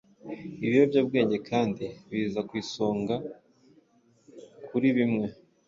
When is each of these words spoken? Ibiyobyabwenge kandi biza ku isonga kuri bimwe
Ibiyobyabwenge 0.65 1.37
kandi 1.49 1.85
biza 2.09 2.41
ku 2.47 2.53
isonga 2.63 3.15
kuri 4.67 4.87
bimwe 4.97 5.27